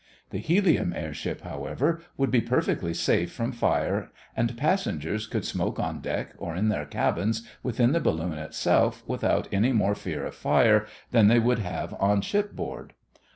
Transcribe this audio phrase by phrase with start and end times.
[0.31, 5.99] The helium airship, however, would be perfectly safe from fire and passengers could smoke on
[6.01, 10.87] deck or in their cabins within the balloon itself without any more fear of fire
[11.11, 12.93] than they would have on shipboard.